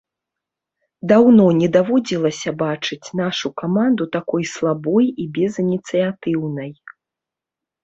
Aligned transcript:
Даўно 1.11 1.43
не 1.57 1.67
даводзілася 1.75 2.49
бачыць 2.63 3.11
нашу 3.21 3.53
каманду 3.63 4.09
такой 4.17 4.43
слабой 4.55 5.05
і 5.27 5.29
безыніцыятыўнай. 5.39 6.71